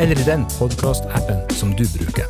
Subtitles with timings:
[0.00, 2.24] eller i den podkastappen som du bruker.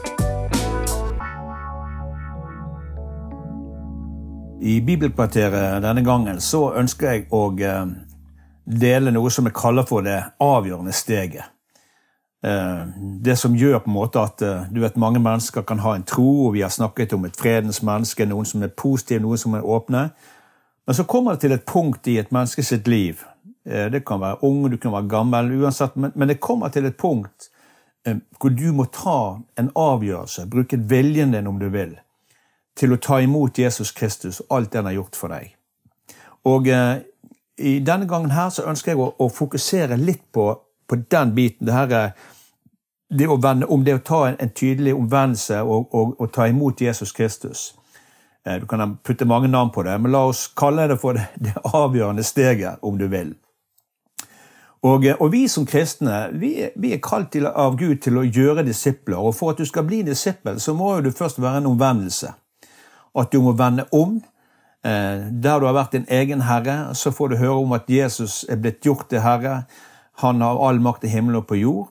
[4.61, 7.93] I Bibelkvarteret denne gangen så ønsker jeg å eh,
[8.67, 11.47] dele noe som jeg kaller for det avgjørende steget.
[12.43, 12.81] Eh,
[13.23, 16.03] det som gjør på en måte at eh, du vet, mange mennesker kan ha en
[16.03, 19.55] tro, og vi har snakket om et fredens menneske, noen som er positive, noen som
[19.55, 20.09] er åpne.
[20.91, 23.23] Men så kommer det til et punkt i et menneske sitt liv.
[23.63, 27.51] Det kan være ung, du kan være gammel, uansett, men det kommer til et punkt
[28.41, 31.99] hvor du må ta en avgjørelse, bruke viljen din om du vil,
[32.79, 35.55] til å ta imot Jesus Kristus og alt det han har gjort for deg.
[36.49, 37.03] Og eh,
[37.61, 40.47] i denne gangen her så ønsker jeg å, å fokusere litt på,
[40.89, 41.69] på, den biten.
[41.69, 42.15] Det her
[43.11, 46.47] det å vende om, det å ta en, en tydelig omvendelse og, og, og, ta
[46.49, 47.75] imot Jesus Kristus.
[48.47, 51.29] Eh, du kan putte mange navn på det, men la oss kalle det for det,
[51.37, 53.35] det avgjørende steget, om du vil.
[54.83, 58.65] Og, og, vi som kristne vi, vi er kalt til, av Gud til å gjøre
[58.65, 59.19] disipler.
[59.21, 62.33] Og for at du skal bli disippel, så må jo du først være en omvendelse
[63.19, 64.21] at du må vende om.
[64.85, 68.45] Eh, der du har vært din egen herre, så får du høre om at Jesus
[68.49, 69.65] er blitt gjort til herre.
[70.25, 71.91] Han har all makt i himmelen og på jord.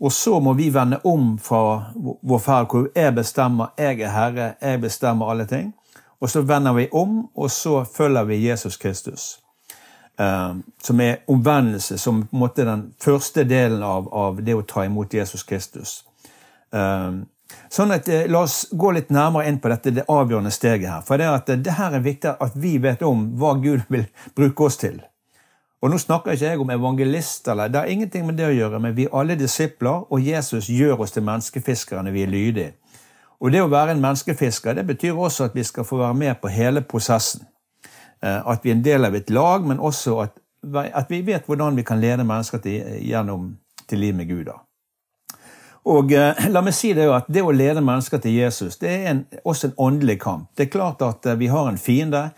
[0.00, 4.54] Og så må vi vende om fra vår ferd hvor jeg bestemmer, jeg er herre,
[4.60, 5.72] jeg bestemmer alle ting.
[6.20, 9.43] Og så vender vi om, og så følger vi Jesus Kristus.
[10.14, 14.62] Uh, som er omvendelse, som på en måte den første delen av, av det å
[14.62, 16.04] ta imot Jesus Kristus.
[16.70, 17.24] Uh,
[17.74, 21.02] Sånn at eh, La oss gå litt nærmere inn på dette det avgjørende steget her.
[21.06, 24.06] For det, at eh, det her er viktig at vi vet om hva Gud vil
[24.36, 25.00] bruke oss til.
[25.84, 28.78] Og Nå snakker ikke jeg om evangelist, eller det har ingenting med det å gjøre,
[28.80, 32.70] men vi er alle disipler, og Jesus gjør oss til menneskefiskere når vi er lydige.
[33.44, 36.38] Og Det å være en menneskefisker det betyr også at vi skal få være med
[36.40, 37.44] på hele prosessen.
[38.24, 40.38] Eh, at vi er en del av et lag, men også at,
[40.96, 43.50] at vi vet hvordan vi kan lede mennesker til, gjennom
[43.88, 44.48] til liv med Gud.
[45.84, 48.88] Og eh, la meg si Det jo at det å lede mennesker til Jesus det
[48.88, 50.48] er en, også en åndelig kamp.
[50.56, 52.30] Det er klart at eh, vi har en fiende,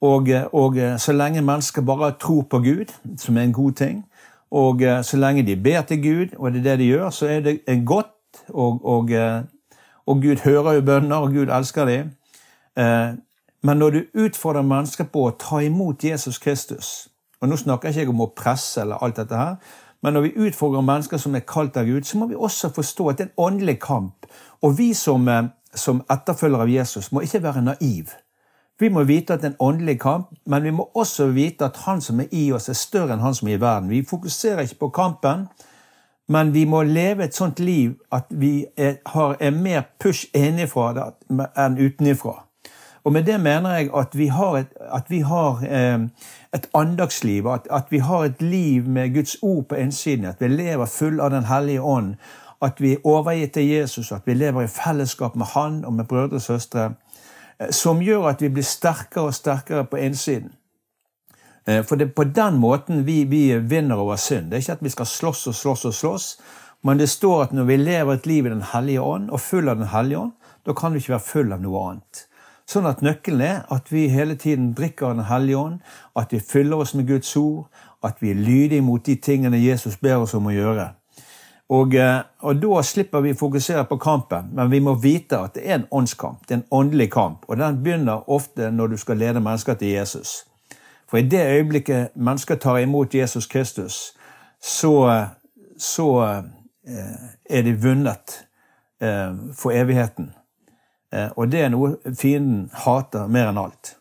[0.00, 3.96] og, og så lenge mennesker bare tror på Gud, som er en god ting,
[4.54, 7.40] og så lenge de ber til Gud, og det er det de gjør, så er
[7.42, 9.10] det godt, og, og,
[10.06, 12.12] og Gud hører jo bønner, og Gud elsker dem.
[13.62, 17.08] Men når du utfordrer mennesker på å ta imot Jesus Kristus
[17.40, 19.56] Og nå snakker jeg ikke om å presse eller alt dette her,
[20.02, 23.08] men når vi utfordrer mennesker som er kalt av Gud, så må vi også forstå
[23.08, 24.26] at det er en åndelig kamp.
[24.62, 28.10] Og vi som, eh, som etterfølgere av Jesus må ikke være naiv.
[28.78, 31.76] Vi må vite at det er en åndelig kamp, men vi må også vite at
[31.76, 33.90] han som er i oss, er større enn han som er i verden.
[33.90, 35.48] Vi fokuserer ikke på kampen,
[36.28, 41.12] men vi må leve et sånt liv at vi er, har, er mer push innenfra
[41.56, 42.47] enn utenfra.
[43.08, 44.72] Og med det mener jeg at vi har et,
[45.08, 46.00] vi har, eh,
[46.54, 50.48] et andagsliv, at, at, vi har et liv med Guds ord på innsiden, at vi
[50.48, 52.14] lever full av Den hellige ånd,
[52.62, 56.04] at vi er overgitt til Jesus, at vi lever i fellesskap med Han og med
[56.04, 56.90] brødre og søstre,
[57.60, 60.52] eh, som gjør at vi blir sterkere og sterkere på innsiden.
[61.66, 64.50] Eh, for det er på den måten vi, vi vinner over synd.
[64.50, 66.40] Det er ikke at vi skal slåss og slåss og slåss,
[66.84, 69.68] men det står at når vi lever et liv i Den hellige ånd, og full
[69.68, 70.32] av Den hellige ånd,
[70.66, 72.27] da kan vi ikke være full av noe annet.
[72.68, 75.78] Sånn at nøkkelen er at vi hele tiden drikker Den hellige ånd,
[76.16, 77.68] at vi fyller oss med Guds ord,
[78.04, 80.90] at vi er lydige mot de tingene Jesus ber oss om å gjøre.
[81.68, 85.54] Og, eh, og Da slipper vi å fokusere på kampen, men vi må vite at
[85.54, 86.46] det er en åndskamp.
[86.46, 89.88] Det er en åndelig kamp, og den begynner ofte når du skal lede mennesker til
[89.88, 90.44] Jesus.
[91.08, 94.12] For i det øyeblikket mennesker tar imot Jesus Kristus,
[94.60, 95.26] så,
[95.78, 96.22] så
[96.88, 98.44] eh, er de vunnet
[99.00, 100.32] eh, for evigheten.
[101.12, 103.94] Eh, og det er noe fienden hater mer enn alt.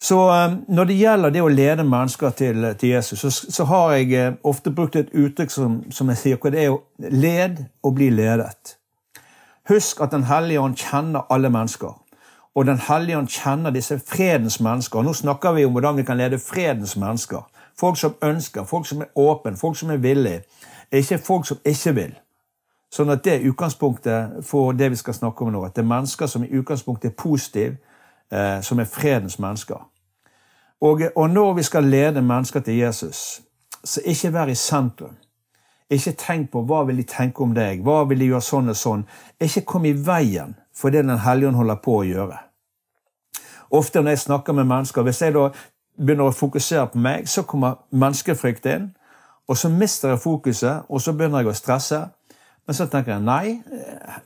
[0.00, 3.96] Så eh, når det gjelder det å lede mennesker til, til Jesus, så, så, har
[3.96, 7.64] jeg eh, ofte brukt et uttrykk som, som jeg sier, hvor det er å led
[7.82, 8.76] og bli ledet.
[9.68, 11.98] Husk at Den hellige ånd kjenner alle mennesker.
[12.54, 15.02] Og Den hellige ånd kjenner disse fredens mennesker.
[15.02, 17.42] Nå snakker vi om hvordan vi kan lede fredens mennesker.
[17.78, 20.42] Folk som ønsker, folk som er åpne, folk som er villige.
[20.92, 22.16] Ikke folk som ikke vil.
[22.92, 25.62] Sånn at det er utgangspunktet for det vi skal snakke om nå.
[25.66, 27.76] At det er mennesker som i utgangspunktet er positive,
[28.32, 29.82] eh, som er fredens mennesker.
[30.80, 33.40] Og, og, når vi skal lede mennesker til Jesus,
[33.84, 35.16] så ikke vær i sentrum.
[35.90, 38.76] Ikke tenk på hva vil de tenke om deg, hva vil de gjøre sånn og
[38.76, 39.06] sånn.
[39.40, 42.38] Ikke kom i veien for det Den hellige ånd holder på å gjøre.
[43.70, 45.48] Ofte når jeg snakker med mennesker, hvis jeg da
[45.98, 48.92] begynner å fokusere på meg, så kommer menneskefrykt inn.
[49.48, 52.00] Og så mister jeg fokuset, og så begynner jeg å stresse.
[52.68, 53.62] Men så tenker jeg nei,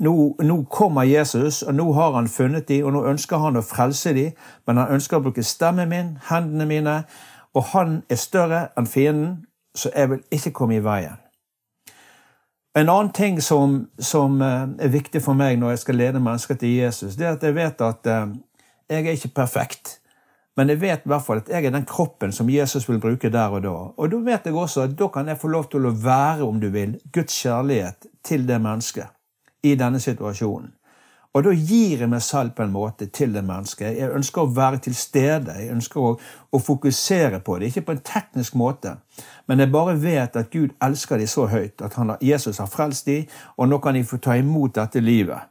[0.02, 0.12] nå,
[0.42, 4.10] nå kommer Jesus, og nå har han funnet dem, og nå ønsker han å frelse
[4.16, 4.32] dem,
[4.66, 6.96] men han ønsker å bruke stemmen min, hendene mine,
[7.54, 9.36] og han er større enn fienden,
[9.78, 11.22] så jeg vil ikke komme i veien.
[12.74, 16.58] En annen ting som, som eh, er viktig for meg når jeg skal lede mennesker
[16.58, 18.32] til Jesus, det er at jeg vet at eh,
[18.90, 20.00] jeg er ikke perfekt.
[20.58, 23.30] Men jeg vet i hvert fall at jeg er den kroppen som Jesus vil bruke
[23.30, 23.76] der og da.
[23.94, 26.58] Og da vet jeg også at da kan jeg få lov til å være, om
[26.60, 29.06] du vil, Guds kjærlighet til det mennesket
[29.62, 30.72] i denne situasjonen.
[31.32, 33.94] Og da gir jeg meg selv på en måte til det mennesket.
[33.96, 35.54] Jeg ønsker å være til stede.
[35.56, 36.10] Jeg ønsker å,
[36.52, 37.70] å fokusere på det.
[37.70, 38.98] Ikke på en teknisk måte,
[39.48, 41.80] men jeg bare vet at Gud elsker dem så høyt.
[41.80, 43.24] At han, Jesus har frelst dem,
[43.56, 45.48] og nå kan de få ta imot dette livet.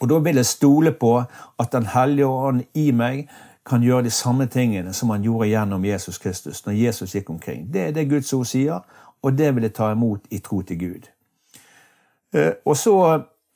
[0.00, 1.12] Og da vil jeg stole på
[1.58, 3.28] at Den hellige ånd i meg
[3.68, 7.68] kan gjøre de samme tingene som han gjorde gjennom Jesus Kristus når Jesus gikk omkring.
[7.72, 8.80] Det er det Guds ord sier,
[9.22, 11.08] og det vil jeg ta imot i tro til Gud.
[12.34, 12.94] Eh, og så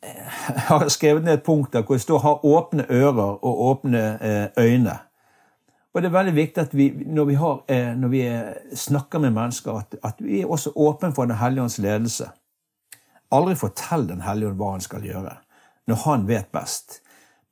[0.05, 0.29] eh,
[0.69, 4.19] har jeg skrevet ned et punkt der hvor det står 'ha åpne ører og åpne
[4.21, 4.99] eh, øyne'.
[5.95, 8.41] Og det er veldig viktig at vi, når vi, har, når vi
[8.75, 12.25] snakker med mennesker, at, at vi er også åpne for Den hellige ånds ledelse.
[13.33, 15.37] Aldri fortell Den hellige ånd hva han skal gjøre,
[15.87, 17.03] når han vet best.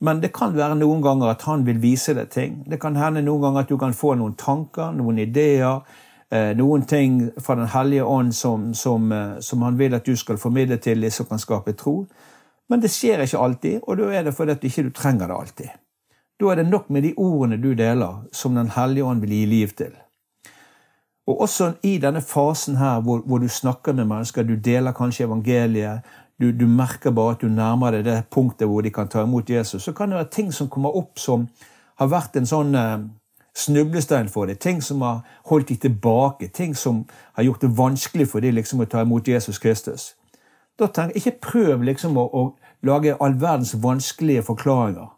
[0.01, 2.65] Men det kan være noen ganger at han vil vise deg ting.
[2.71, 5.85] Det kan hende noen ganger at du kan få noen tanker, noen ideer,
[6.31, 10.39] noen ting fra Den hellige ånd som, som, eh, som, han vil at du skal
[10.39, 12.07] formidle til de som kan skape tro.
[12.69, 15.37] Men det skjer ikke alltid, og da er det fordi at du ikke trenger det
[15.37, 15.73] alltid.
[16.41, 19.45] Da er det nok med de ordene du deler, som Den hellige ånd vil gi
[19.47, 19.93] liv til.
[21.27, 25.27] Og også i denne fasen her hvor, hvor du snakker med mennesker, du deler kanskje
[25.27, 26.01] evangeliet,
[26.41, 29.51] du, du, merker bare at du nærmer deg det punktet hvor de kan ta imot
[29.51, 31.49] Jesus, så kan det være ting som kommer opp som
[32.01, 33.03] har vært en sånn eh,
[33.57, 34.61] snublestein for deg.
[34.61, 36.49] Ting som har holdt deg tilbake.
[36.49, 37.05] Ting som
[37.39, 40.15] har gjort det vanskelig for deg liksom, å ta imot Jesus Kristus.
[40.79, 42.45] Da tenk, Ikke prøv liksom å, å
[42.87, 45.11] lage all verdens vanskelige forklaringer.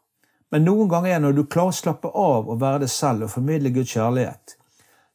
[0.52, 3.32] Men noen ganger er når du klarer å slappe av og være deg selv og
[3.32, 4.56] formidle Guds kjærlighet,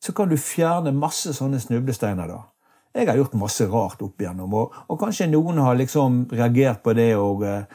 [0.01, 2.27] så kan du fjerne masse sånne snublesteiner.
[2.27, 2.39] da.
[2.95, 6.95] Jeg har gjort masse rart opp igjennom, og, og kanskje noen har liksom reagert på
[6.97, 7.11] det.
[7.21, 7.67] Og, eh,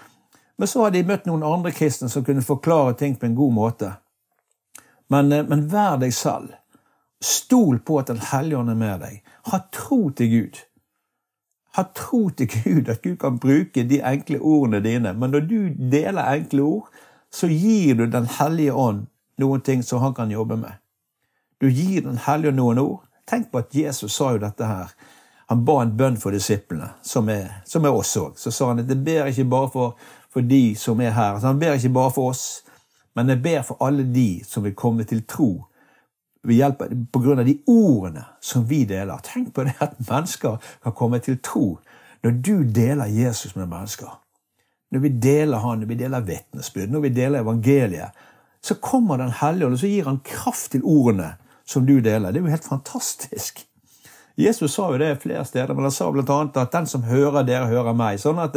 [0.59, 3.55] men så har de møtt noen andre kristne som kunne forklare ting på en god
[3.55, 3.93] måte.
[5.13, 6.57] Men, eh, men vær deg selv.
[7.23, 9.23] Stol på at Den hellige ånd er med deg.
[9.53, 10.61] Ha tro til Gud.
[11.77, 15.13] Ha tro til Gud, at Gud kan bruke de enkle ordene dine.
[15.13, 15.59] Men når du
[15.93, 16.89] deler enkle ord,
[17.33, 19.07] så gir du Den hellige ånd
[19.39, 20.73] noen ting som han kan jobbe med.
[21.61, 23.01] Du gir Den hellige ånd noen ord.
[23.29, 24.91] Tenk på at Jesus sa jo dette her.
[25.49, 28.37] Han ba en bønn for disiplene, som er, som er oss òg.
[28.37, 29.97] Så sa han at det ber ikke bare for,
[30.33, 31.39] for de som er her.
[31.41, 32.63] Så han ber ikke bare for oss,
[33.15, 35.51] men jeg ber for alle de som vil komme til tro
[36.43, 39.21] ved hjelp av, på grunn av de ordene som vi deler.
[39.23, 41.67] Tenk på det at mennesker kan komme til tro
[42.23, 44.11] når du deler Jesus med mennesker.
[44.93, 48.19] Når vi deler han, når vi deler vitnesbyrd, når vi deler evangeliet,
[48.63, 51.33] så kommer Den hellige ånd, og så gir han kraft til ordene
[51.67, 52.31] som du deler.
[52.31, 53.65] Det er jo helt fantastisk.
[54.39, 56.37] Jesus sa jo det flere steder, men han sa bl.a.
[56.55, 58.21] at den som hører dere, hører meg.
[58.21, 58.57] Sånn at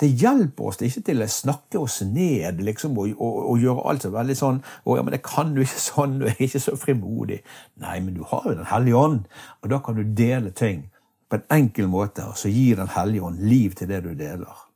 [0.00, 4.06] det, hjelper oss ikke til å snakke oss ned liksom, og, og, og, gjøre alt
[4.06, 6.76] så veldig sånn å, ja, men det kan du ikke sånn, du er ikke så
[6.80, 7.40] frimodig.
[7.82, 9.28] Nei, men du har jo Den hellige ånd,
[9.60, 10.88] og da kan du dele ting
[11.30, 14.66] på en enkel måte, og så gir Den hellige ånd liv til det du deler.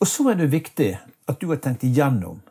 [0.00, 0.92] Og så er det viktig
[1.26, 2.42] at du har tenkt igjennom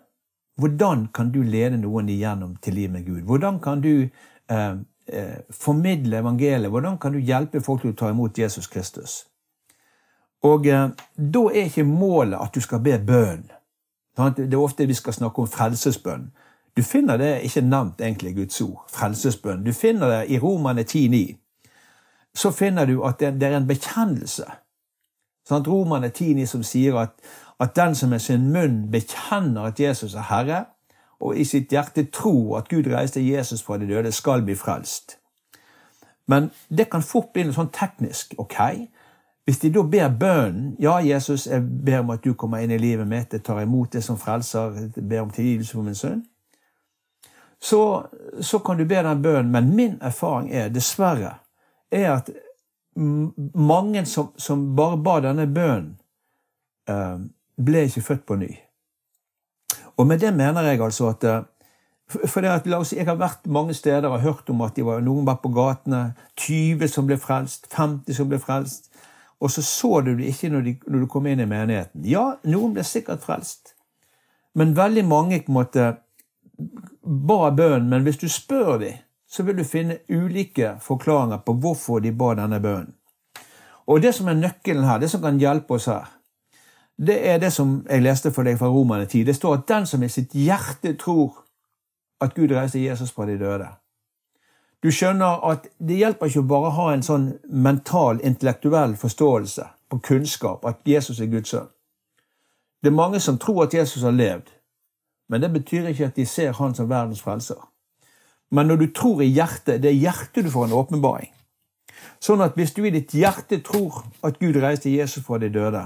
[0.56, 3.22] hvordan kan du lede noen igjennom til liv med Gud?
[3.28, 4.08] Hvordan kan du
[4.50, 4.76] eh,
[5.08, 6.72] eh, formidle evangeliet?
[6.72, 9.26] Hvordan kan du hjelpe folk til å ta imot Jesus Kristus?
[10.44, 13.52] Og eh, Da er ikke målet at du skal be bønn.
[14.16, 16.32] Det er ofte vi skal snakke om frelsesbønn.
[16.78, 18.86] Du finner det ikke nevnt egentlig i Guds ord.
[18.92, 19.66] Frelsesbønn.
[19.66, 21.36] Du finner det i Romane 10,9.
[22.36, 24.46] Så finner du at det, er en bekjennelse.
[25.48, 27.20] Sånn, Romane 10,9 som sier at
[27.60, 30.66] at den som med sin munn bekjenner at Jesus er Herre,
[31.20, 35.18] og i sitt hjerte tror at Gud reiste Jesus fra de døde, skal bli frelst.
[36.28, 38.34] Men det kan fort bli noe sånn teknisk.
[38.38, 38.58] Ok,
[39.46, 42.78] hvis de da ber bønnen Ja, Jesus, jeg ber om at du kommer inn i
[42.82, 46.24] livet mitt, jeg tar imot det som frelser, jeg ber om tilgivelse for min sønn.
[47.62, 48.04] Så,
[48.42, 51.38] så, kan du be den bønnen, men min erfaring er dessverre
[51.92, 52.30] er at
[53.56, 55.96] mange som, som bare ba denne bønnen,
[56.90, 57.20] uh,
[57.56, 58.52] ble ikke født på ny.
[59.98, 61.44] Og med det mener jeg altså at uh,
[62.06, 64.78] For det at, la oss si, Jeg har vært mange steder og hørt om at
[64.78, 66.14] var, noen var på gatene.
[66.38, 68.92] 20 som ble frelst, 50 som ble frelst.
[69.40, 72.06] Og så så du det ikke når, de, når du kom inn i menigheten.
[72.08, 73.76] Ja, noen ble sikkert frelst.
[74.56, 75.88] Men veldig mange på en måte
[77.04, 77.90] ba bønnen.
[77.90, 82.34] Men hvis du spør dem, så vil du finne ulike forklaringer på hvorfor de ba
[82.40, 82.94] denne bønnen.
[83.86, 86.08] Og det som er nøkkelen her, det som kan hjelpe oss her,
[86.98, 89.26] det er det som jeg leste for deg fra Romerne 10.
[89.28, 91.44] Det står at den som i sitt hjerte tror
[92.24, 93.68] at Gud reiste Jesus fra de døde.
[94.86, 99.98] Du skjønner at det hjelper ikke å bare ha en sånn mental, intellektuell forståelse på
[100.06, 101.72] kunnskap at Jesus er Guds sønn.
[102.84, 104.52] Det er mange som tror at Jesus har levd,
[105.34, 107.58] men det betyr ikke at de ser han som verdens frelser.
[108.54, 111.32] Men når du tror i hjertet, det er hjertet du får en åpenbaring.
[112.22, 115.82] Sånn at hvis du i ditt hjerte tror at Gud reiste Jesus fra de døde,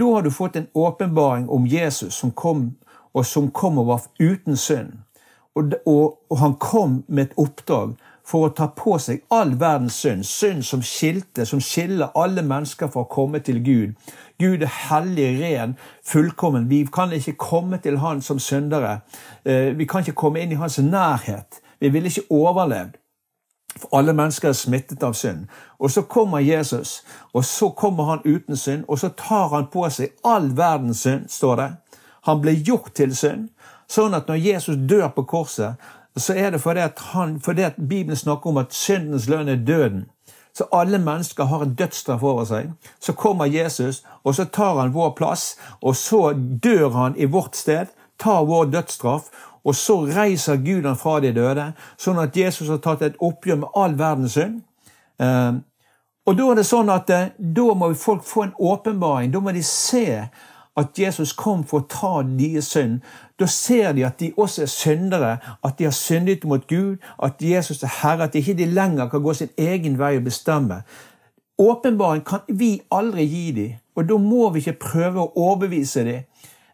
[0.00, 2.70] da har du fått en åpenbaring om Jesus som kom,
[3.12, 4.96] og som kom og var uten synd.
[5.54, 7.92] Og, og, og, han kom med et oppdrag
[8.26, 10.24] for å ta på seg all verdens synd.
[10.24, 13.94] Synd som skilte, som skiller alle mennesker fra å komme til Gud.
[14.40, 15.76] Gud er hellig, ren,
[16.06, 16.68] fullkommen.
[16.70, 19.00] Vi kan ikke komme til Han som syndere.
[19.44, 21.60] Eh, vi kan ikke komme inn i Hans nærhet.
[21.80, 22.96] Vi ville ikke overlevd.
[23.74, 25.46] For alle mennesker er smittet av synd.
[25.78, 27.02] Og så kommer Jesus,
[27.32, 31.26] og så kommer han uten synd, og så tar han på seg all verdens synd,
[31.28, 31.70] står det.
[32.24, 33.48] Han ble gjort til synd,
[33.90, 35.74] sånn at når Jesus dør på korset,
[36.20, 39.56] så er det fordi at, han, fordi at Bibelen snakker om at syndens lønn er
[39.56, 40.04] døden.
[40.54, 42.70] Så alle mennesker har en dødsstraff over seg.
[43.00, 47.56] Så kommer Jesus, og så tar han vår plass, og så dør han i vårt
[47.56, 49.22] sted, tar vår dødsstraff,
[49.64, 53.62] og så reiser Gud han fra de døde, sånn at Jesus har tatt et oppgjør
[53.64, 54.60] med all verdens synd.
[55.18, 55.54] Eh,
[56.24, 59.32] og da er det sånn at eh, da må folk få en åpenbaring.
[59.32, 60.06] Da må de se
[60.74, 63.00] at Jesus kom for å ta deres synd.
[63.40, 67.32] Da ser de at de også er syndere, at de har syndet mot Gud, at
[67.42, 70.82] Jesus er Herre, at de ikke lenger kan gå sin egen vei og bestemme.
[71.58, 76.22] Åpenbaring kan vi aldri gi dem, og da må vi ikke prøve å overbevise dem.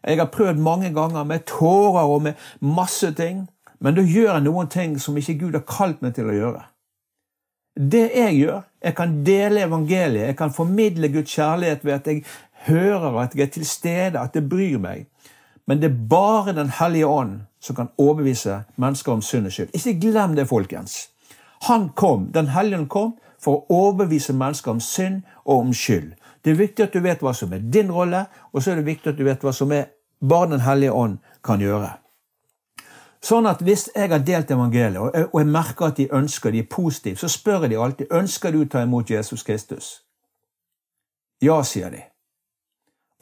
[0.01, 3.47] Jeg har prøvd mange ganger med tårer og med masse ting,
[3.79, 6.63] men da gjør jeg noen ting som ikke Gud har kalt meg til å gjøre.
[7.77, 12.23] Det jeg gjør, jeg kan dele evangeliet, jeg kan formidle Guds kjærlighet ved at jeg
[12.67, 15.07] hører at jeg er til stede, at det bryr meg.
[15.67, 19.69] Men det er bare Den hellige ånd som kan overbevise mennesker om synd og skyld.
[19.73, 21.09] Ikke glem det, folkens.
[21.67, 26.13] Han kom, Den hellige ånd kom for å overbevise mennesker om synd og om skyld.
[26.43, 28.85] Det er viktig at du vet hva som er din rolle, og så er det
[28.85, 29.89] viktig at du vet hva som er
[30.21, 31.97] bare Den hellige ånd kan gjøre.
[33.21, 34.97] Sånn at Hvis jeg har delt evangeliet,
[35.33, 38.51] og jeg merker at de ønsker, de er positive, så spør jeg de alltid ønsker
[38.51, 40.01] du å ta imot Jesus Kristus.
[41.41, 42.10] Ja, sier de.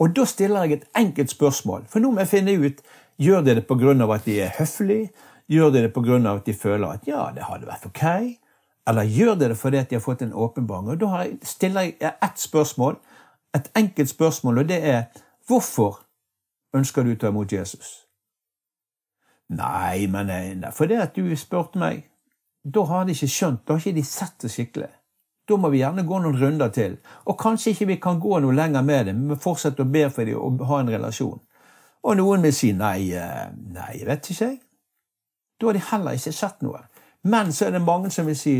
[0.00, 2.80] Og da stiller jeg et enkelt spørsmål, for nå må jeg finne ut
[3.20, 4.14] gjør de det pga.
[4.14, 5.10] at de er høflige,
[5.48, 6.34] gjør de det pga.
[6.34, 8.04] at de føler at ja, det hadde vært ok,
[8.88, 10.88] eller gjør de det fordi at de har fått en åpenbaring.
[10.88, 12.96] Og Da stiller jeg ett spørsmål,
[13.54, 15.02] et enkelt spørsmål, og det er
[15.46, 16.06] hvorfor
[16.74, 18.06] ønsker du å ta imot Jesus?
[19.48, 22.06] Nei, men nei, fordi at du spurte meg.
[22.64, 24.90] Da har de ikke skjønt, da har ikke de sett det skikkelig.
[25.50, 26.92] Da må vi gjerne gå noen runder til.
[27.26, 30.28] Og kanskje ikke vi kan gå noe lenger med det, men fortsette å be for
[30.28, 31.40] dem og ha en relasjon.
[32.06, 34.60] Og noen vil si nei, eh, nei, vet ikke jeg.
[35.58, 36.84] Da har de heller ikke sett noe.
[37.22, 38.54] Men så er det mange som vil si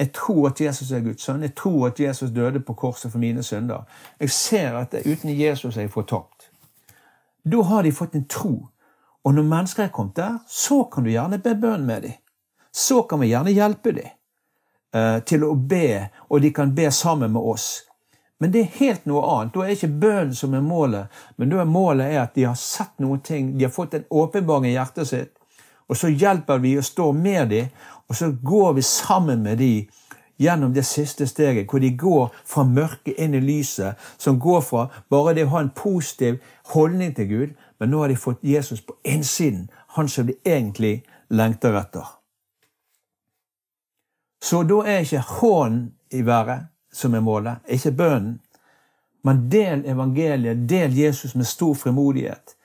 [0.00, 1.44] jeg tror at Jesus er Guds sønn.
[1.46, 3.84] Jeg tror at Jesus døde på korset for mine synder.
[4.20, 6.50] Jeg ser at uten Jesus er jeg fortapt.
[7.44, 8.68] Da har de fått en tro.
[9.24, 12.18] Og når mennesker er kommet der, så kan du gjerne be bønn med dem.
[12.72, 14.10] Så kan vi gjerne hjelpe dem
[15.24, 17.68] til å be, og de kan be sammen med oss.
[18.42, 19.52] Men det er helt noe annet.
[19.54, 22.92] Da er ikke bønnen som er målet, men da er målet at de har sett
[22.98, 25.32] noen ting, de har fått en åpenbaring i hjertet sitt,
[25.86, 27.68] og så hjelper vi og står med dem,
[28.08, 29.86] og så går vi sammen med dem
[30.42, 34.88] gjennom det siste steget, hvor de går fra mørket inn i lyset, som går fra
[35.12, 36.40] bare det å ha en positiv
[36.74, 41.04] holdning til Gud, men nå har de fått Jesus på innsiden, han som de egentlig
[41.30, 42.10] lengter etter.
[44.42, 48.40] Så da er ikke hånden i været som er målet, ikke bønnen,
[49.24, 52.56] men del evangeliet, del Jesus med stor frimodighet,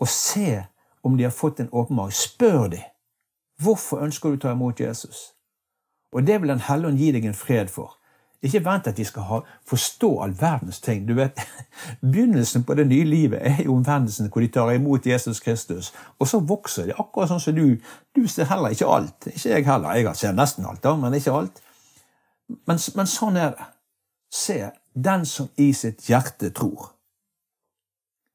[0.00, 0.64] og se
[1.02, 2.12] om de har fått en åpenbaring.
[2.12, 2.82] Spør de.
[3.62, 5.32] Hvorfor ønsker du å ta imot Jesus?
[6.12, 7.96] Og det vil Den hellige ånd gi deg en fred for.
[8.42, 9.38] Ikke vent at de skal ha,
[9.70, 11.04] forstå all verdens ting.
[11.08, 11.38] Du vet,
[12.00, 15.92] Begynnelsen på det nye livet er jo omvendelsen hvor de tar imot Jesus Kristus.
[16.18, 17.76] Og så vokser de, akkurat sånn som du.
[18.16, 19.28] Du ser heller ikke alt.
[19.30, 19.94] Ikke jeg heller.
[19.94, 21.62] Jeg ser nesten alt, da, men ikke alt.
[22.66, 23.68] Men, men sånn er det.
[24.32, 24.58] Se,
[24.94, 26.90] den som i sitt hjerte tror.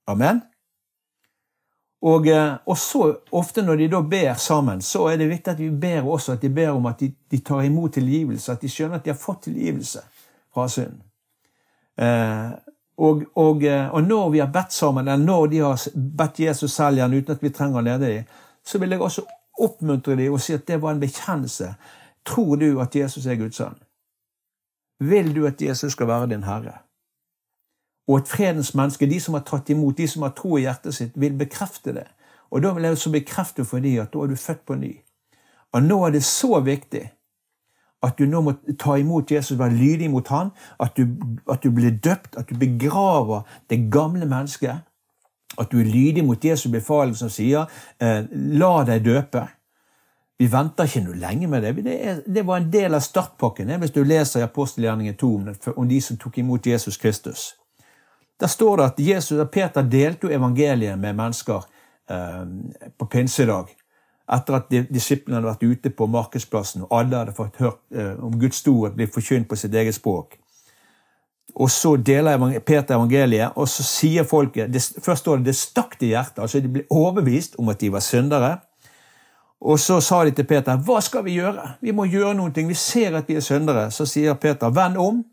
[0.07, 0.43] Amen?
[2.01, 5.59] Og, eh, og, så ofte når de da ber sammen, så er det viktig at
[5.59, 8.69] vi ber også at de ber om at de, de tar imot tilgivelse, at de
[8.69, 10.03] skjønner at de har fått tilgivelse
[10.53, 10.99] fra synd.
[11.97, 12.51] Eh,
[12.97, 16.73] og, og, eh, og, når vi har bedt sammen, eller når de har bedt Jesus
[16.73, 18.31] selv igjen uten at vi trenger å lede dem,
[18.65, 19.25] så vil jeg også
[19.57, 21.73] oppmuntre dem og si at det var en bekjennelse.
[22.27, 23.77] Tror du at Jesus er Guds sønn?
[24.99, 26.81] Vil du at Jesus skal være din herre?
[28.07, 30.95] Og et fredens menneske, de som har tatt imot, de som har tro i hjertet
[30.95, 32.07] sitt, vil bekrefte det.
[32.51, 34.93] Og da vil jeg også bekrefte for dem at da er du født på ny.
[35.75, 37.03] Og nå er det så viktig
[38.03, 41.07] at du nå må ta imot Jesus, være lydig mot han, at du,
[41.51, 44.85] at du blir døpt, at du begraver det gamle mennesket.
[45.57, 47.65] At du er lydig mot Jesu befaling som sier
[47.99, 49.47] eh, 'la deg døpe'.
[50.39, 51.75] Vi venter ikke noe lenge med det.
[51.85, 55.31] Det, er, det var en del av startpakken hvis du leser i apostelgjerningen 2
[55.75, 57.55] om de som tok imot Jesus Kristus.
[58.39, 61.65] Der står det at Jesus og Peter delte evangeliet med mennesker
[62.10, 62.44] eh,
[62.98, 63.72] på pinsedag.
[64.27, 68.36] Etter at disiplene hadde vært ute på markedsplassen og alle hadde fått hørt eh, om
[68.39, 70.38] Guds storhet bli forkynt på sitt eget språk.
[71.58, 75.96] Og så deler Peter evangeliet, og så sier folket det, Først står det det stakk
[75.98, 76.41] til hjertet.
[76.44, 78.58] altså De ble overbevist om at de var syndere.
[79.62, 81.72] Og så sa de til Peter, 'Hva skal vi gjøre?
[81.82, 82.51] Vi må gjøre noe.
[82.53, 85.25] Vi ser at vi er syndere.' Så sier Peter, 'Vend om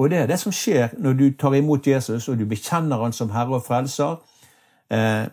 [0.00, 3.12] og det er det som skjer når du tar imot Jesus og du bekjenner han
[3.12, 4.16] som Herre og Frelser.
[4.88, 5.26] Eh,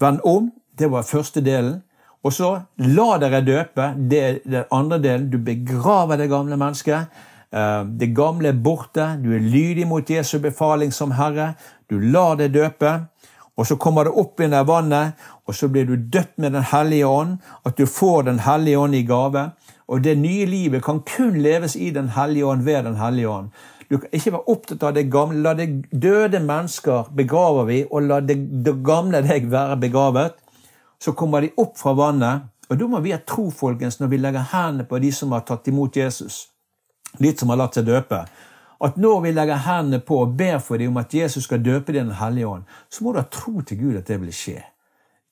[0.00, 0.48] Vend om.
[0.78, 1.82] Det var første delen.
[2.24, 2.48] Og så
[2.80, 3.92] la dere døpe.
[4.10, 5.30] Det er den andre delen.
[5.30, 7.12] Du begraver det gamle mennesket.
[7.52, 9.10] Eh, det gamle er borte.
[9.22, 11.52] Du er lydig mot Jesu befaling som Herre.
[11.90, 12.94] Du lar det døpe.
[13.56, 15.12] Og så kommer det opp i det vannet,
[15.46, 17.36] og så blir du døpt med Den hellige ånd.
[17.64, 19.50] At du får Den hellige ånd i gave.
[19.88, 23.50] Og det nye livet kan kun leves i Den hellige ånd ved Den hellige ånd.
[23.88, 25.42] Du kan ikke være opptatt av det gamle.
[25.44, 30.40] La det døde mennesker begraver vi, og la det, det gamle deg være begravet.
[31.00, 32.50] Så kommer de opp fra vannet.
[32.70, 35.44] Og da må vi ha tro, folkens, når vi legger hendene på de som har
[35.44, 36.46] tatt imot Jesus.
[37.18, 38.24] De som har latt seg døpe.
[38.84, 41.92] At når vi legger hendene på og ber for dem om at Jesus skal døpe
[41.92, 44.32] dem i Den hellige ånd, så må du ha tro til Gud at det vil
[44.34, 44.62] skje.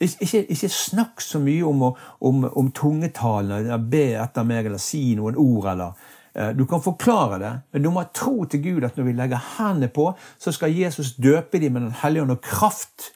[0.02, 1.82] Ikke, ikke, snakk så mye om,
[2.20, 6.08] om, om tungetalen, be etter meg, eller si noen ord, eller
[6.56, 9.90] du kan forklare det, men du må tro til Gud at når vi legger hendene
[9.92, 10.06] på,
[10.40, 13.10] så skal Jesus døpe dem med Den hellige ånd og kraft.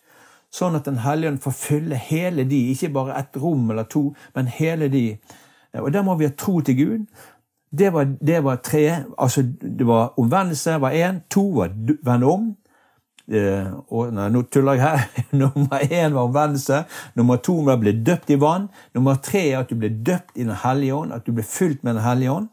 [0.53, 4.11] Sånn at Den hellige ånd får fylle hele de, ikke bare ett rom eller to,
[4.37, 5.07] men hele de.
[5.73, 7.09] Eh, og Der må vi ha tro til Gud.
[7.77, 9.05] Det var, det var tre.
[9.19, 11.21] altså det var Omvendelse var én.
[11.31, 11.75] To var
[12.05, 12.57] vend om.
[13.27, 15.05] Eh, og, nei, nå tuller jeg her.
[15.43, 16.85] Nummer én var omvendelse.
[17.19, 18.69] Nummer to var å bli døpt i vann.
[18.95, 21.83] Nummer tre er at du blir døpt i Den hellige ånd, at du blir fylt
[21.83, 22.49] med Den hellige ånd.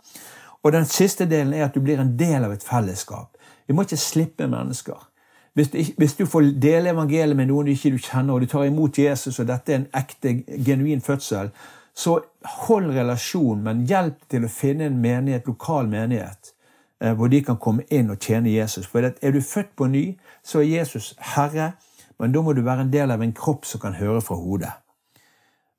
[0.63, 3.37] Og den siste delen er at du blir en del av et fellesskap.
[3.67, 5.09] Vi må ikke slippe mennesker.
[5.53, 9.37] Hvis du, får dele evangeliet med noen du ikke kjenner, og du tar imot Jesus,
[9.39, 11.51] og dette er en ekte, genuin fødsel,
[11.93, 12.17] så
[12.65, 16.55] hold relasjon, men hjelp til å finne en menighet, lokal menighet,
[16.99, 18.87] eh, hvor de kan komme inn og tjene Jesus.
[18.89, 20.05] For er du født på ny,
[20.41, 21.73] så er Jesus Herre,
[22.17, 24.73] men da må du være en del av en kropp som kan høre fra hodet.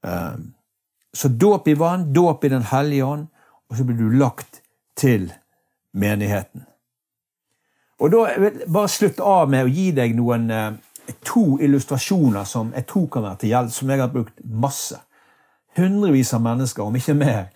[0.07, 0.37] Eh,
[1.15, 3.27] så dåp i vann, dåp i Den hellige ånd,
[3.71, 4.61] og så blir du lagt
[4.97, 5.33] til
[5.93, 6.65] menigheten.
[7.99, 10.73] Og da vil jeg bare slutte av med å gi deg noen eh,
[11.25, 14.99] to illustrasjoner som jeg tror kan være til hjelp, som jeg har brukt masse.
[15.79, 17.47] Hundrevis av mennesker, om ikke mer,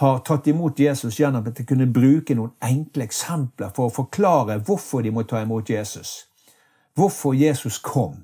[0.00, 4.60] har tatt imot Jesus gjennom at de kunne bruke noen enkle eksempler for å forklare
[4.64, 6.24] hvorfor de må ta imot Jesus.
[6.96, 8.22] Hvorfor Jesus kom.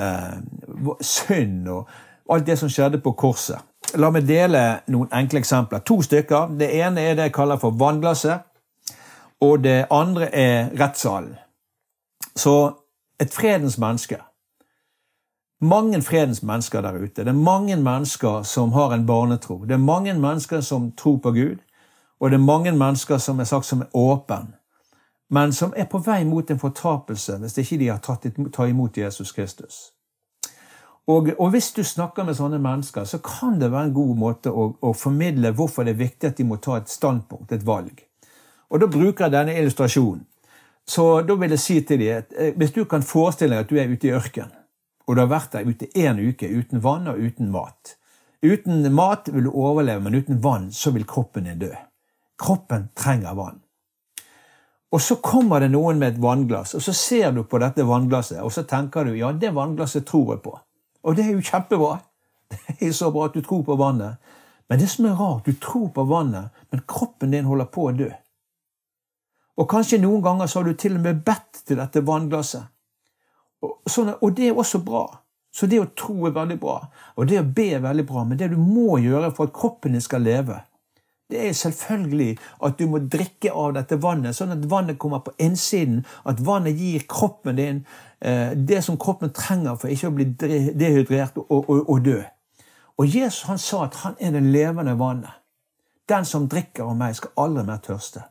[0.00, 0.38] Eh,
[1.04, 1.90] synd og
[2.30, 3.60] alt det som skjedde på korset.
[3.98, 5.82] La meg dele noen enkle eksempler.
[5.86, 6.54] To stykker.
[6.58, 8.46] Det ene er det jeg kaller for vannglasset.
[9.40, 11.36] Og det andre er rettssalen.
[12.36, 12.72] Så
[13.20, 14.20] et fredens menneske
[15.62, 17.24] Mange fredens mennesker der ute.
[17.24, 19.64] Det er mange mennesker som har en barnetro.
[19.64, 21.58] Det er mange mennesker som tror på Gud.
[22.20, 24.54] Og det er mange mennesker som er sagt som er åpen,
[25.30, 28.26] men som er på vei mot en fortapelse hvis ikke de har tatt,
[28.68, 29.92] imot Jesus Kristus.
[31.08, 34.52] Og, og, hvis du snakker med sånne mennesker, så kan det være en god måte
[34.52, 38.04] å, å, formidle hvorfor det er viktig at de må ta et standpunkt, et valg.
[38.70, 40.26] Og Da bruker jeg denne illustrasjonen.
[40.86, 43.70] Så da vil jeg si til dem at eh, hvis du kan forestille deg at
[43.70, 44.54] du er ute i ørkenen,
[45.06, 47.96] og du har vært der ute én uke uten vann og uten mat.
[48.42, 51.72] Uten mat vil du overleve, men uten vann så vil kroppen din dø.
[52.38, 53.58] Kroppen trenger vann.
[54.90, 58.40] Og så kommer det noen med et vannglass, og så ser du på dette vannglasset,
[58.42, 60.56] og så tenker du ja, det vannglasset tror jeg på.
[61.04, 61.98] Og det er jo kjempebra.
[62.80, 64.18] Det er så bra at du tror på vannet.
[64.68, 67.92] Men det som er rart, du tror på vannet, men kroppen din holder på å
[67.94, 68.08] dø.
[69.58, 72.70] Og kanskje noen ganger så har du til og med bedt til dette vannglasset.
[73.66, 75.04] Og, sånn, og det er også bra.
[75.50, 76.76] Så det å tro er veldig bra,
[77.18, 79.96] og det å be er veldig bra, men det du må gjøre for at kroppen
[79.96, 80.60] din skal leve,
[81.30, 85.34] det er selvfølgelig at du må drikke av dette vannet, sånn at vannet kommer på
[85.38, 86.02] innsiden.
[86.28, 87.84] At vannet gir kroppen din
[88.20, 92.20] eh, det som kroppen trenger for ikke å bli dehydrert og, og, og dø.
[93.00, 95.38] Og Jesus han sa at han er det levende vannet.
[96.10, 98.26] Den som drikker av meg, skal aldri mer tørste.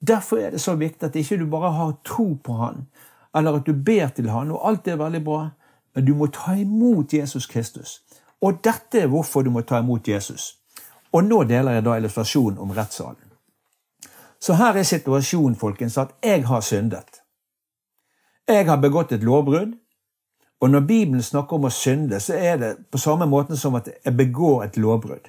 [0.00, 2.86] Derfor er det så viktig at ikke du bare har tro på han,
[3.34, 5.40] eller at du ber til han, og alt er veldig bra,
[5.94, 8.00] men du må ta imot Jesus Kristus.
[8.42, 10.57] Og dette er hvorfor du må ta imot Jesus.
[11.12, 13.24] Og nå deler jeg da illustrasjonen om rettssalen.
[14.40, 17.22] Så her er situasjonen, folkens, at jeg har syndet.
[18.48, 19.74] Jeg har begått et lovbrudd.
[20.60, 23.90] Og når Bibelen snakker om å synde, så er det på samme måte som at
[23.92, 25.28] jeg begår et lovbrudd.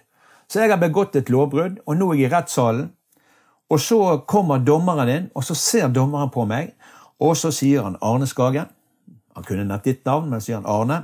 [0.49, 2.87] Så jeg har begått et lovbrudd, og nå er jeg i rettssalen.
[3.69, 6.73] Og så kommer dommeren inn, og så ser dommeren på meg,
[7.21, 8.71] og så sier han Arne Skagen.
[9.37, 11.03] Han kunne nevnt ditt navn, men sier han Arne.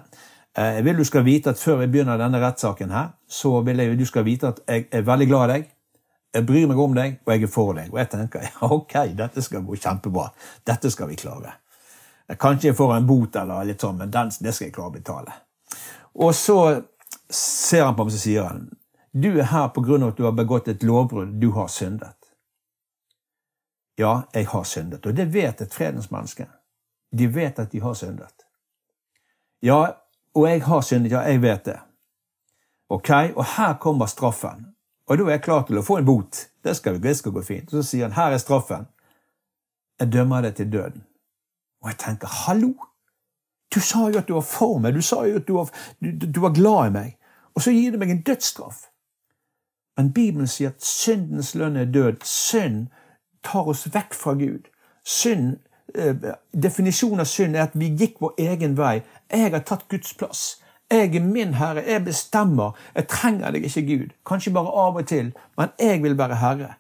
[0.55, 3.99] Jeg vil du skal vite at Før jeg begynner denne rettssaken, her, så vil jeg
[3.99, 5.67] du skal vite at jeg er veldig glad i deg.
[6.35, 7.91] Jeg bryr meg om deg, og jeg er for deg.
[7.93, 10.29] Og jeg tenker ja, ok, dette skal gå kjempebra.
[10.67, 11.53] Dette skal vi klare.
[12.39, 14.95] Kanskje jeg får en bot, eller litt sånn, men den, det skal jeg klare å
[14.95, 15.35] betale.
[16.15, 16.59] Og så
[17.29, 18.65] ser han på meg og sier han,
[19.15, 21.37] du er her på grunn av at du har begått et lovbrudd.
[21.39, 22.17] Du har syndet.
[23.95, 26.49] Ja, jeg har syndet, og det vet et fredens menneske.
[27.15, 28.43] De vet at de har syndet.
[29.63, 29.95] Ja,
[30.35, 31.79] og jeg har syndet, ja, jeg vet det.
[32.89, 34.65] Ok, Og her kommer straffen.
[35.07, 36.47] Og da er jeg klar til å få en bot.
[36.63, 37.73] Det skal, det skal gå fint.
[37.73, 38.87] Og så sier han, her er straffen.
[39.99, 41.05] Jeg dømmer deg til døden.
[41.81, 42.73] Og jeg tenker, hallo!
[43.75, 44.93] Du sa jo at du var for meg.
[44.95, 47.15] Du sa jo at du var, du, du var glad i meg.
[47.55, 48.85] Og så gir du meg en dødsstraff.
[49.97, 52.23] Men Bibelen sier at syndens lønn er død.
[52.27, 52.87] Synd
[53.43, 54.67] tar oss vekk fra Gud.
[55.05, 55.59] Synd,
[55.93, 56.15] eh,
[56.53, 59.01] Definisjonen av synd er at vi gikk vår egen vei.
[59.31, 60.45] Jeg har tatt Guds plass.
[60.91, 61.83] Jeg er min herre.
[61.87, 62.77] Jeg bestemmer.
[62.95, 64.09] Jeg trenger deg ikke, Gud.
[64.25, 66.75] Kanskje bare av og til, men jeg vil være herre.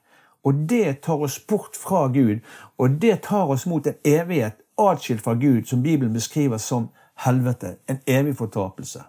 [0.45, 2.39] Og det tar oss bort fra Gud,
[2.77, 6.89] og det tar oss mot en evighet atskilt fra Gud, som Bibelen beskriver som
[7.25, 7.75] helvete.
[7.89, 9.03] En evig fortapelse.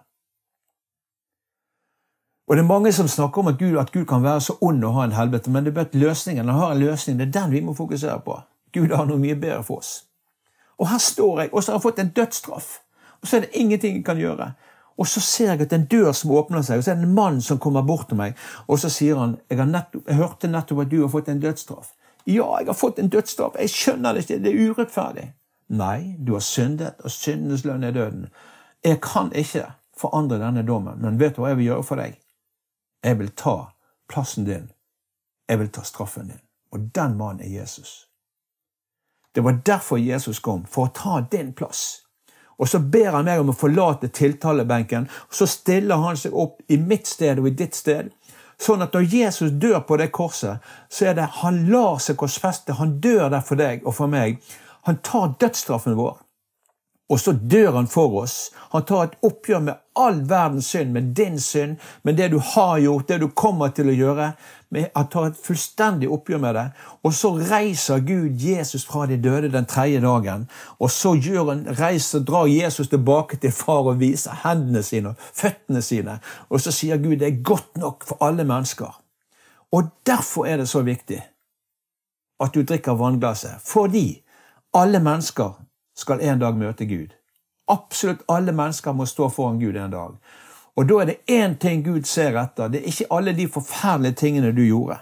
[2.49, 4.85] Og det er mange som snakker om at Gud, at Gud kan være så ond
[4.85, 6.49] og ha en helvete, men det er bare løsningen.
[6.49, 7.19] Han har en løsning.
[7.19, 8.41] Det er den vi må fokusere på.
[8.77, 9.95] Gud har noe mye bedre for oss.
[10.77, 12.71] Og her står jeg, og så har jeg fått en dødsstraff.
[13.23, 14.53] Og så er det ingenting jeg kan gjøre.
[14.97, 17.01] Og så ser jeg at det er en dør som åpner seg, og så er
[17.01, 18.37] det en mann som kommer bort til meg.
[18.67, 21.93] Og så sier han jeg, nettopp, jeg hørte nettopp at du har fått en dødsstraff.
[22.27, 23.59] Ja, jeg har fått en dødsstraff.
[23.61, 24.39] Jeg skjønner det ikke.
[24.45, 25.27] Det er urettferdig.
[25.77, 28.29] Nei, du har syndet, og syndenes lønn er døden.
[28.85, 32.19] Jeg kan ikke forandre denne dommen, men vet du hva jeg vil gjøre for deg?
[33.05, 33.57] Jeg vil ta
[34.09, 34.71] plassen din.
[35.49, 36.43] Jeg vil ta straffen din.
[36.73, 38.06] Og den mannen er Jesus.
[39.37, 41.83] Det var derfor Jesus kom, for å ta din plass.
[42.57, 45.11] Og så ber han meg om å forlate tiltalebenken.
[45.29, 48.09] Så stiller han seg opp i mitt sted og i ditt sted.
[48.57, 52.79] Sånn at når Jesus dør på det korset, så er det han lar seg korsfeste.
[52.81, 54.41] Han dør der for deg og for meg.
[54.89, 56.17] Han tar dødsstraffen vår.
[57.13, 58.55] Og så dør han for oss.
[58.73, 62.79] Han tar et oppgjør med all verdens synd, med din synd, med det du har
[62.83, 64.33] gjort, det du kommer til å gjøre.
[64.75, 66.65] Han tar et fullstendig oppgjør med det.
[67.07, 70.49] Og så reiser Gud Jesus fra de døde den tredje dagen.
[70.79, 75.83] Og så han, reiser, drar Jesus tilbake til far og viser hendene sine og føttene
[75.83, 76.19] sine.
[76.49, 79.03] Og så sier Gud det er godt nok for alle mennesker.
[79.73, 81.23] Og derfor er det så viktig
[82.41, 83.61] at du drikker vannglasset.
[83.65, 84.23] Fordi
[84.75, 85.63] alle mennesker
[85.97, 87.15] skal en dag møte Gud.
[87.69, 90.19] Absolutt alle mennesker må stå foran Gud en dag.
[90.77, 92.69] Og da er det én ting Gud ser etter.
[92.69, 94.99] Det er ikke alle de forferdelige tingene du gjorde.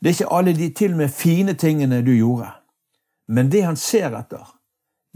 [0.00, 2.50] Det er ikke alle de til og med fine tingene du gjorde.
[3.28, 4.56] Men det han ser etter,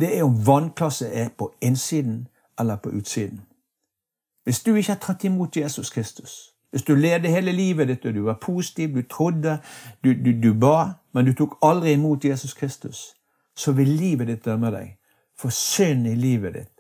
[0.01, 2.29] det er om vannklasset er på innsiden
[2.61, 3.41] eller på utsiden.
[4.45, 8.15] Hvis du ikke har tatt imot Jesus Kristus, hvis du levde hele livet ditt og
[8.15, 9.59] du var positiv, du trodde,
[10.05, 13.15] du, du, du ba, men du tok aldri imot Jesus Kristus,
[13.57, 14.97] så vil livet ditt dømme deg.
[15.39, 16.73] For synd i livet ditt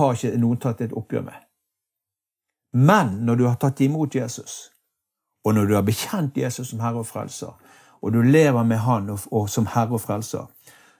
[0.00, 1.45] har ikke noen tatt et oppgjør med.
[2.76, 4.70] Men når du har tatt imot Jesus,
[5.44, 7.54] og når du har bekjent Jesus som Herre og Frelser,
[8.02, 10.44] og du lever med Han og, og som Herre og Frelser,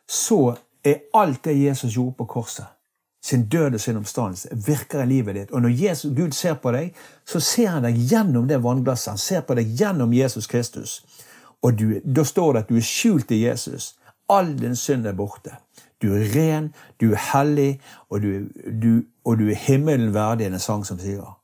[0.09, 2.65] så er alt det Jesus gjorde på korset,
[3.25, 5.51] sin død og sin omstandelse, virker i livet ditt.
[5.51, 6.95] Og når Jesus, Gud ser på deg,
[7.27, 9.11] så ser han deg gjennom det vannglasset.
[9.11, 11.01] Han ser på deg gjennom Jesus Kristus.
[11.63, 13.97] Og du, da står det at du er skjult i Jesus.
[14.29, 15.59] All din synd er borte.
[16.03, 18.47] Du er ren, du er hellig, og du,
[18.83, 21.35] du, og du er himmelen verdig, en sang som sier.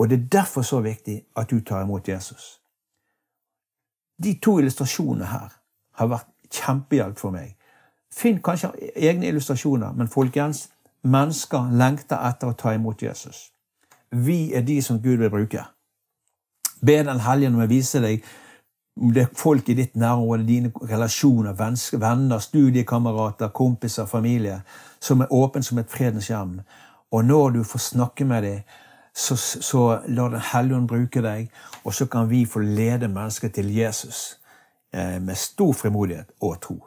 [0.00, 2.60] Og det er derfor så viktig at du tar imot Jesus.
[4.22, 5.52] De to illustrasjonene her
[6.00, 7.52] har vært kjempehjelp for meg.
[8.12, 10.70] Finn kanskje egne illustrasjoner, men folkens,
[11.02, 13.50] mennesker lengter etter å ta imot Jesus.
[14.10, 15.64] Vi er de som Gud vil bruke.
[16.80, 18.24] Be Den hellige om å vise deg
[19.00, 21.52] om det er folk i ditt nærområde, dine relasjoner,
[22.00, 24.62] venner, studiekamerater, kompiser, familie,
[25.00, 26.60] som er åpen som et fredens hjem.
[27.12, 28.62] Og når du får snakke med dem,
[29.14, 31.50] så, så lar Den hellige ånd bruke deg,
[31.84, 34.38] og så kan vi få lede mennesker til Jesus
[34.94, 36.78] eh, med stor frimodighet og tro.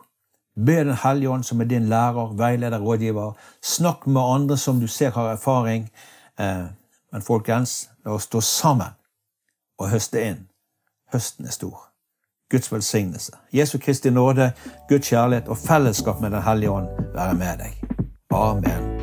[0.55, 3.31] Be Den hellige ånd, som er din lærer, veileder, rådgiver.
[3.61, 5.91] Snakk med andre som du ser har erfaring.
[6.39, 6.65] Eh,
[7.11, 8.93] men folkens, la oss stå sammen
[9.79, 10.47] og høste inn.
[11.13, 11.89] Høsten er stor.
[12.51, 13.31] Guds velsignelse.
[13.53, 14.51] Jesu Kristi nåde,
[14.89, 17.97] Guds kjærlighet og fellesskap med Den hellige ånd være med deg.
[18.31, 19.02] Amen.